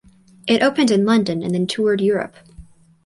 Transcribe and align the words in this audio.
It 0.47 0.63
opened 0.63 0.89
in 0.89 1.05
London 1.05 1.43
and 1.43 1.53
then 1.53 1.67
toured 1.67 2.01
Europe. 2.01 2.33